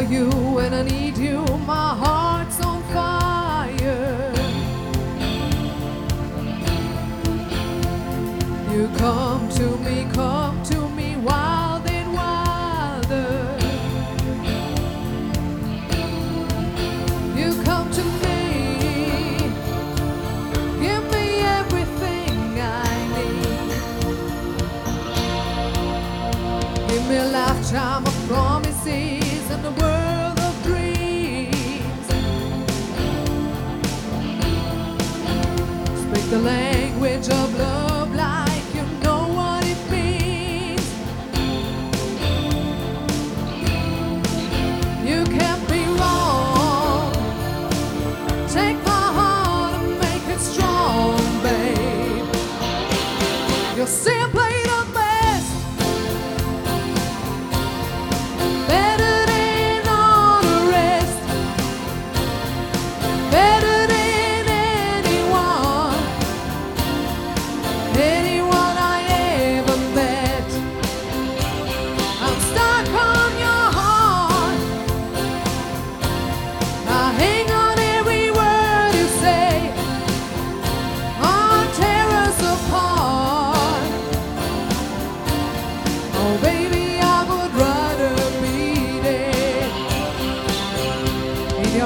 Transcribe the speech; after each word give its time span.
you 0.00 0.30
when 0.30 0.72
I 0.72 0.82
need 0.82 1.18
you. 1.18 1.44
My 1.66 1.94
heart's 2.02 2.60
on 2.60 2.82
fire. 2.94 4.32
You 8.72 8.88
come 8.96 9.48
to 9.50 9.76
me, 9.78 10.06
come 10.12 10.62
to 10.64 10.88
me, 10.90 11.16
wild 11.16 11.86
and 11.90 12.14
wilder. 12.14 13.58
You 17.36 17.62
come 17.64 17.90
to 17.98 18.04
me, 18.22 18.38
give 20.80 21.04
me 21.12 21.26
everything 21.58 22.60
I 22.60 22.94
need. 23.16 23.68
Give 26.88 27.04
me 27.08 27.16
a 27.16 27.28
lifetime 27.40 28.06
of 28.06 28.14
promises 28.28 29.25
the 36.30 36.42
language 36.42 37.28
of 37.30 37.58
love. 37.58 37.85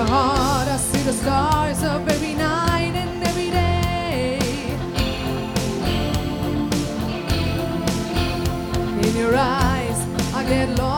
your 0.00 0.08
heart. 0.08 0.68
I 0.68 0.76
see 0.76 1.02
the 1.02 1.12
stars 1.12 1.82
of 1.82 2.08
every 2.08 2.34
night 2.34 2.94
and 2.94 3.22
every 3.30 3.50
day. 3.50 4.38
In 9.06 9.16
your 9.16 9.36
eyes, 9.36 9.98
I 10.34 10.44
get 10.44 10.78
lost. 10.78 10.89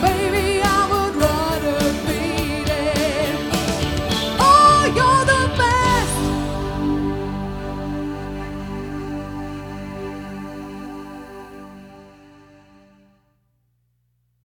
baby. 0.00 0.35